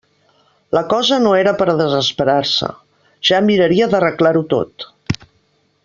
La 0.77 0.81
cosa 0.93 1.19
no 1.25 1.33
era 1.41 1.53
per 1.59 1.67
a 1.73 1.75
desesperar-se; 1.81 2.71
ja 3.31 3.43
miraria 3.51 3.89
d'arreglar-ho 3.93 4.43
tot. 4.57 4.89